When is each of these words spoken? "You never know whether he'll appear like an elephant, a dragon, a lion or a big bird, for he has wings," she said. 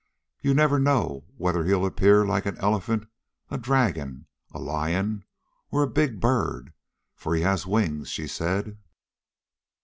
"You 0.41 0.55
never 0.55 0.79
know 0.79 1.25
whether 1.37 1.63
he'll 1.63 1.85
appear 1.85 2.25
like 2.25 2.47
an 2.47 2.57
elephant, 2.57 3.07
a 3.51 3.57
dragon, 3.59 4.25
a 4.51 4.57
lion 4.57 5.25
or 5.69 5.83
a 5.83 5.87
big 5.87 6.19
bird, 6.19 6.73
for 7.15 7.35
he 7.35 7.43
has 7.43 7.67
wings," 7.67 8.09
she 8.09 8.25
said. 8.27 8.79